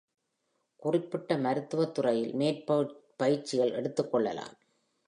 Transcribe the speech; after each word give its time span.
குறிப்பிட்ட 0.75 1.37
மருத்துவத்துறையில் 1.37 2.33
மேற்பயிற்சிகள் 2.33 3.73
எதுத்துக்கொள்ளலாம். 3.73 4.55